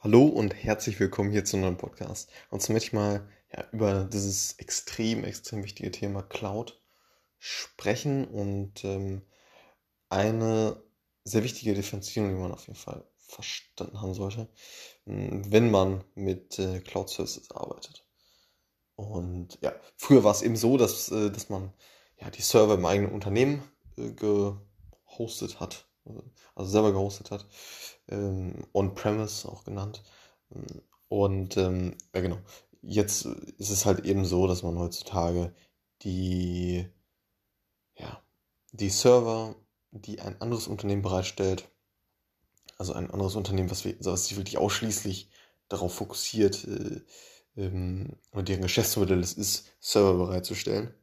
Hallo 0.00 0.26
und 0.26 0.54
herzlich 0.54 1.00
willkommen 1.00 1.32
hier 1.32 1.44
zu 1.44 1.56
einem 1.56 1.64
neuen 1.64 1.76
Podcast. 1.76 2.30
Und 2.50 2.62
zwar 2.62 2.74
möchte 2.74 2.86
ich 2.86 2.92
mal 2.92 3.28
ja, 3.52 3.64
über 3.72 4.04
dieses 4.04 4.52
extrem, 4.58 5.24
extrem 5.24 5.64
wichtige 5.64 5.90
Thema 5.90 6.22
Cloud 6.22 6.80
sprechen 7.40 8.24
und 8.28 8.84
ähm, 8.84 9.22
eine 10.08 10.80
sehr 11.24 11.42
wichtige 11.42 11.74
Differenzierung, 11.74 12.28
die 12.28 12.36
man 12.36 12.52
auf 12.52 12.68
jeden 12.68 12.78
Fall 12.78 13.04
verstanden 13.16 14.00
haben 14.00 14.14
sollte, 14.14 14.48
hm, 15.04 15.50
wenn 15.50 15.68
man 15.68 16.04
mit 16.14 16.60
äh, 16.60 16.78
Cloud 16.78 17.10
Services 17.10 17.50
arbeitet. 17.50 18.06
Und 18.94 19.58
ja, 19.62 19.74
früher 19.96 20.22
war 20.22 20.30
es 20.30 20.42
eben 20.42 20.54
so, 20.56 20.76
dass, 20.76 21.10
äh, 21.10 21.32
dass 21.32 21.48
man 21.48 21.72
ja, 22.20 22.30
die 22.30 22.42
Server 22.42 22.74
im 22.74 22.86
eigenen 22.86 23.10
Unternehmen 23.10 23.64
äh, 23.96 24.12
gehostet 24.12 25.58
hat 25.58 25.88
also 26.54 26.70
selber 26.70 26.92
gehostet 26.92 27.30
hat, 27.30 27.46
ähm, 28.10 28.66
on-premise 28.72 29.48
auch 29.48 29.64
genannt. 29.64 30.02
Und 31.08 31.56
ähm, 31.56 31.96
ja 32.14 32.20
genau, 32.20 32.38
jetzt 32.82 33.24
ist 33.24 33.70
es 33.70 33.86
halt 33.86 34.04
eben 34.04 34.24
so, 34.24 34.46
dass 34.46 34.62
man 34.62 34.78
heutzutage 34.78 35.54
die, 36.02 36.86
ja, 37.96 38.22
die 38.72 38.90
Server, 38.90 39.56
die 39.90 40.20
ein 40.20 40.40
anderes 40.40 40.68
Unternehmen 40.68 41.02
bereitstellt, 41.02 41.68
also 42.76 42.92
ein 42.92 43.10
anderes 43.10 43.34
Unternehmen, 43.34 43.70
was, 43.70 43.84
wir, 43.84 43.96
was 44.00 44.26
sich 44.26 44.36
wirklich 44.36 44.58
ausschließlich 44.58 45.30
darauf 45.68 45.94
fokussiert, 45.94 46.64
äh, 46.66 47.02
ähm, 47.56 48.16
oder 48.32 48.42
deren 48.44 48.62
Geschäftsmodell 48.62 49.20
es 49.20 49.32
ist, 49.34 49.66
Server 49.80 50.14
bereitzustellen. 50.14 50.94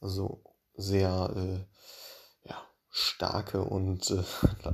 Also 0.00 0.42
sehr 0.74 1.32
äh, 1.36 1.69
starke 3.20 3.62
und 3.62 4.10
äh, 4.10 4.22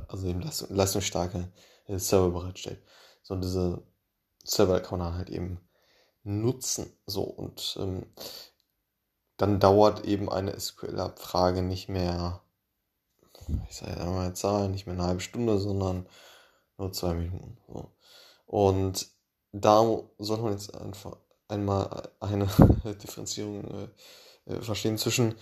also 0.07 0.25
eben 0.25 0.41
leistung, 0.41 0.69
leistungsstarke 0.73 1.51
äh, 1.87 1.99
Server 1.99 2.29
bereitstellt. 2.29 2.81
So 3.21 3.33
und 3.33 3.41
diese 3.43 3.83
Server 4.45 4.79
kann 4.79 4.99
man 4.99 5.15
halt 5.15 5.29
eben 5.29 5.59
nutzen. 6.23 6.93
So 7.05 7.23
und 7.23 7.77
ähm, 7.81 8.05
dann 9.35 9.59
dauert 9.59 10.05
eben 10.05 10.31
eine 10.31 10.57
SQL-Abfrage 10.57 11.61
nicht 11.61 11.89
mehr, 11.89 12.41
ich 13.69 13.75
sage 13.75 13.99
ja 13.99 14.05
mal 14.05 14.33
Zahlen, 14.33 14.71
nicht 14.71 14.87
mehr 14.87 14.95
eine 14.95 15.03
halbe 15.03 15.19
Stunde, 15.21 15.59
sondern 15.59 16.07
nur 16.77 16.93
zwei 16.93 17.13
Minuten. 17.15 17.57
So. 17.67 17.91
Und 18.45 19.09
da 19.51 19.83
sollte 20.19 20.43
man 20.43 20.53
jetzt 20.53 20.73
einfach 20.73 21.17
einmal 21.49 22.09
eine 22.21 22.45
Differenzierung 23.03 23.91
äh, 24.45 24.53
äh, 24.53 24.61
verstehen 24.61 24.97
zwischen 24.97 25.35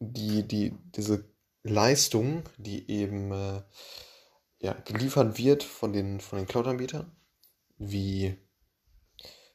die, 0.00 0.46
die, 0.46 0.76
diese 0.94 1.24
Leistung, 1.62 2.44
die 2.56 2.90
eben 2.90 3.32
äh, 3.32 3.62
ja, 4.60 4.72
geliefert 4.84 5.38
wird 5.38 5.62
von 5.62 5.92
den, 5.92 6.20
von 6.20 6.38
den 6.38 6.46
Cloud-Anbietern, 6.46 7.10
wie 7.78 8.36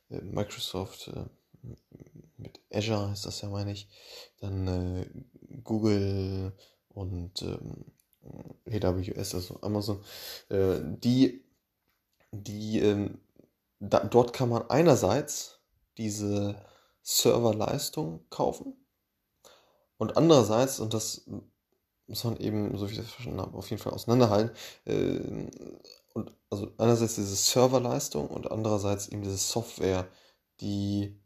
äh, 0.09 0.21
Microsoft 0.21 1.07
äh, 1.07 1.25
mit 2.37 2.59
Azure 2.71 3.11
ist 3.11 3.25
das 3.25 3.41
ja, 3.41 3.49
meine 3.49 3.71
ich, 3.71 3.87
dann 4.39 4.67
äh, 4.67 5.05
Google 5.63 6.53
und 6.89 7.41
ähm, 7.41 7.85
AWS, 8.67 9.35
also 9.35 9.61
Amazon, 9.61 10.03
äh, 10.49 10.79
die, 10.81 11.43
die 12.31 12.79
ähm, 12.79 13.19
da, 13.79 13.99
dort 13.99 14.33
kann 14.33 14.49
man 14.49 14.69
einerseits 14.69 15.59
diese 15.97 16.55
Serverleistung 17.01 18.25
kaufen 18.29 18.73
und 19.97 20.17
andererseits, 20.17 20.79
und 20.79 20.93
das 20.93 21.29
muss 22.07 22.23
man 22.23 22.37
eben, 22.37 22.77
so 22.77 22.87
wie 22.87 22.93
ich 22.93 22.99
das 22.99 23.09
verstanden 23.09 23.41
habe, 23.41 23.57
auf 23.57 23.69
jeden 23.69 23.81
Fall 23.81 23.93
auseinanderhalten. 23.93 24.55
Äh, 24.85 25.49
und 26.13 26.31
also 26.49 26.71
einerseits 26.77 27.15
diese 27.15 27.35
Serverleistung 27.35 28.27
und 28.27 28.51
andererseits 28.51 29.07
eben 29.07 29.21
diese 29.21 29.37
Software, 29.37 30.07
die 30.61 31.19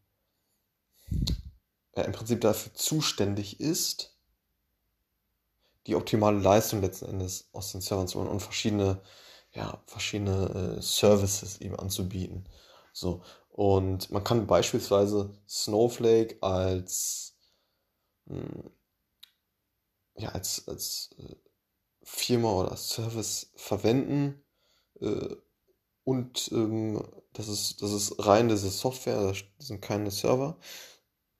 ja, 1.95 2.03
im 2.03 2.11
Prinzip 2.11 2.41
dafür 2.41 2.73
zuständig 2.73 3.59
ist, 3.59 4.17
die 5.87 5.95
optimale 5.95 6.39
Leistung 6.39 6.81
letzten 6.81 7.05
Endes 7.05 7.49
aus 7.51 7.71
den 7.71 7.81
Servern 7.81 8.07
zu 8.07 8.19
holen 8.19 8.29
und 8.29 8.41
verschiedene, 8.41 9.01
ja, 9.51 9.81
verschiedene 9.85 10.77
äh, 10.77 10.81
Services 10.81 11.59
eben 11.61 11.75
anzubieten. 11.75 12.47
So. 12.93 13.21
Und 13.49 14.09
man 14.11 14.23
kann 14.23 14.47
beispielsweise 14.47 15.33
Snowflake 15.47 16.37
als 16.41 17.35
mh, 18.25 18.41
hm, 18.41 18.71
ja, 20.19 20.29
als, 20.29 20.67
als 20.67 21.09
äh, 21.17 21.35
Firma 22.03 22.51
oder 22.51 22.75
Service 22.75 23.51
verwenden. 23.55 24.43
Äh, 24.99 25.35
und 26.03 26.51
ähm, 26.51 27.01
das, 27.33 27.47
ist, 27.47 27.81
das 27.81 27.91
ist 27.91 28.25
rein 28.25 28.49
diese 28.49 28.69
Software, 28.69 29.21
das 29.21 29.43
sind 29.59 29.81
keine 29.81 30.11
Server. 30.11 30.59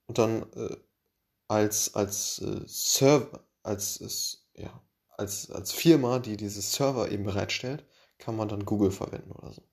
Und 0.08 0.18
dann 0.18 0.52
äh, 0.54 0.78
als, 1.48 1.94
als 1.96 2.40
äh, 2.40 2.62
Server, 2.66 3.46
als, 3.64 4.48
ja, 4.56 4.82
als, 5.18 5.52
als 5.52 5.72
Firma, 5.72 6.20
die 6.20 6.38
diese 6.38 6.62
Server 6.62 7.12
eben 7.12 7.26
bereitstellt, 7.26 7.86
kann 8.18 8.36
man 8.36 8.48
dann 8.48 8.66
Google 8.66 8.92
verwenden 8.92 9.32
oder 9.32 9.54
so. 9.54 9.64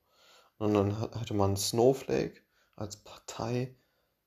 Und 0.59 0.75
dann 0.75 0.99
hatte 0.99 1.34
man 1.34 1.56
Snowflake 1.56 2.41
als 2.75 2.97
Partei, 2.97 3.77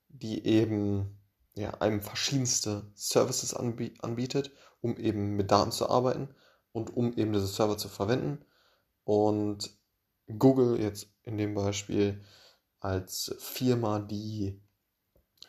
die 0.08 0.46
eben 0.46 1.19
ja, 1.60 1.72
einem 1.82 2.02
verschiedenste 2.02 2.84
Services 2.96 3.54
anbietet, 3.54 4.52
um 4.82 4.98
eben 4.98 5.36
mit 5.36 5.52
Daten 5.52 5.72
zu 5.74 5.90
arbeiten 5.90 6.30
und 6.72 6.96
um 6.96 7.14
eben 7.18 7.34
diese 7.34 7.48
Server 7.48 7.78
zu 7.78 7.90
verwenden. 7.90 8.46
Und 9.04 9.78
Google 10.38 10.80
jetzt 10.80 11.08
in 11.24 11.38
dem 11.38 11.56
Beispiel 11.56 12.24
als 12.80 13.36
Firma, 13.40 14.00
die 14.00 14.62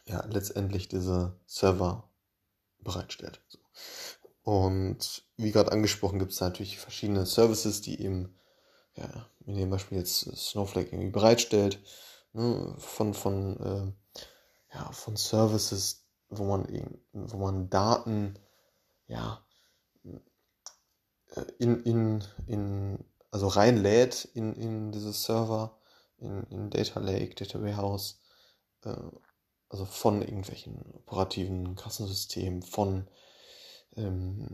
ja 0.07 0.25
letztendlich 0.27 0.89
diese 0.89 1.39
Server 1.47 2.11
bereitstellt. 2.81 3.41
Und 4.43 5.23
wie 5.37 5.53
gerade 5.53 5.71
angesprochen, 5.71 6.19
gibt 6.19 6.33
es 6.33 6.41
natürlich 6.41 6.79
verschiedene 6.79 7.25
Services, 7.25 7.83
die 7.83 8.01
eben, 8.03 8.35
ja, 8.97 9.29
in 9.47 9.55
dem 9.55 9.71
Beispiel 9.71 9.99
jetzt 9.99 10.23
Snowflake 10.37 10.89
irgendwie 10.89 11.11
bereitstellt, 11.11 11.79
ne, 12.33 12.75
von, 12.79 13.15
von, 13.15 13.61
äh, 13.61 14.19
ja, 14.73 14.91
von 14.93 15.17
Services, 15.17 16.07
wo 16.29 16.45
man, 16.45 16.67
wo 17.13 17.37
man 17.39 17.71
Daten 17.71 18.39
ja, 19.07 19.45
äh, 20.05 21.43
in, 21.59 21.83
in, 21.83 22.25
in, 22.47 23.05
also 23.31 23.49
reinlädt 23.49 24.27
in, 24.35 24.55
in 24.55 24.93
dieses 24.93 25.25
Server, 25.25 25.79
in, 26.19 26.45
in 26.45 26.71
Data 26.71 27.01
Lake, 27.01 27.35
Data 27.35 27.61
Warehouse, 27.61 28.21
äh, 28.85 28.95
also 29.69 29.85
von 29.85 30.23
irgendwelchen 30.23 30.81
operativen 30.95 31.77
Kassensystemen, 31.77 32.63
von 32.63 33.09
ähm, 33.97 34.49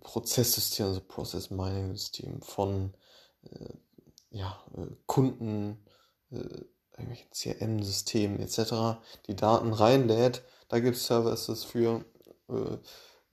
Prozesssystemen, 0.00 0.90
also 0.90 1.04
Process 1.06 1.50
Mining 1.50 1.96
Systemen, 1.96 2.42
von 2.42 2.94
äh, 3.42 3.74
ja, 4.30 4.62
äh, 4.76 4.86
Kunden, 5.06 5.84
äh, 6.30 6.64
irgendwelchen 6.98 7.30
CRM-Systemen 7.30 8.40
etc., 8.40 9.00
die 9.26 9.36
Daten 9.36 9.72
reinlädt 9.72 10.42
da 10.68 10.80
gibt 10.80 10.96
es 10.96 11.06
Services 11.06 11.64
für, 11.64 12.04
äh, 12.48 12.54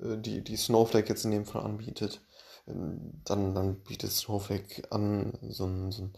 äh, 0.03 0.17
die, 0.17 0.43
die 0.43 0.57
Snowflake 0.57 1.09
jetzt 1.09 1.25
in 1.25 1.31
dem 1.31 1.45
Fall 1.45 1.63
anbietet. 1.63 2.21
Ähm, 2.67 3.21
dann, 3.25 3.55
dann 3.55 3.79
bietet 3.83 4.11
Snowflake 4.11 4.91
an 4.91 5.37
so 5.41 5.65
einen, 5.65 5.91
so 5.91 6.09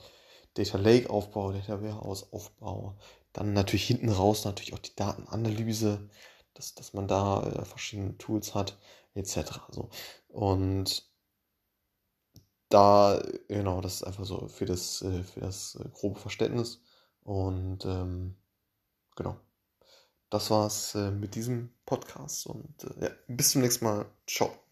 Data 0.53 0.77
Lake 0.77 1.09
Aufbau, 1.09 1.51
Data 1.51 1.81
Warehouse 1.81 2.31
Aufbau. 2.31 2.97
Dann 3.33 3.53
natürlich 3.53 3.87
hinten 3.87 4.09
raus 4.09 4.45
natürlich 4.45 4.73
auch 4.73 4.79
die 4.79 4.95
Datenanalyse, 4.95 6.09
dass, 6.53 6.75
dass 6.75 6.93
man 6.93 7.07
da 7.07 7.43
äh, 7.43 7.65
verschiedene 7.65 8.17
Tools 8.17 8.53
hat, 8.55 8.77
etc. 9.15 9.61
So. 9.71 9.89
Und 10.29 11.09
da, 12.69 13.21
genau, 13.47 13.81
das 13.81 13.95
ist 13.95 14.03
einfach 14.03 14.25
so 14.25 14.47
für 14.47 14.65
das, 14.65 15.01
äh, 15.01 15.23
für 15.23 15.39
das 15.41 15.75
äh, 15.75 15.89
grobe 15.89 16.19
Verständnis. 16.19 16.81
Und 17.25 17.83
ähm, 17.85 18.35
genau 19.17 19.37
das 20.29 20.49
war's 20.51 20.95
äh, 20.95 21.11
mit 21.11 21.35
diesem 21.35 21.69
Podcast 21.85 22.47
und 22.47 22.83
äh, 22.83 23.05
ja, 23.05 23.09
bis 23.27 23.51
zum 23.51 23.61
nächsten 23.61 23.85
Mal. 23.85 24.05
Ciao. 24.27 24.64